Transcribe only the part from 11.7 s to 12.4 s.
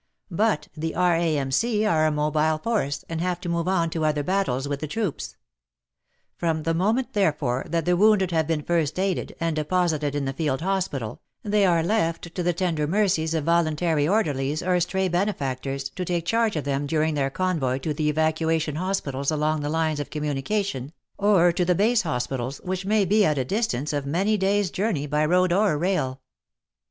left